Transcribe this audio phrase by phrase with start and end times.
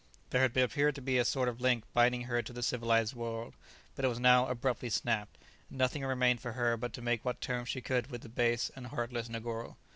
[0.31, 3.13] There had appeared to be a sort of a link binding her to the civilized
[3.13, 3.53] world,
[3.95, 5.37] but it was now abruptly snapped,
[5.69, 8.71] and nothing remained for her but to make what terms she could with the base
[8.75, 9.75] and heartless Negoro.